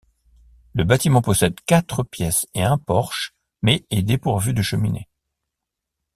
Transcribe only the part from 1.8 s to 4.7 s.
pièces et un porche mais est dépourvu de